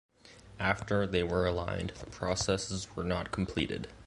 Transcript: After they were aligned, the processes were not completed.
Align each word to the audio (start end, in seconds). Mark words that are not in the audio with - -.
After 0.59 1.05
they 1.05 1.21
were 1.21 1.45
aligned, 1.45 1.91
the 1.99 2.07
processes 2.07 2.87
were 2.95 3.03
not 3.03 3.31
completed. 3.31 3.87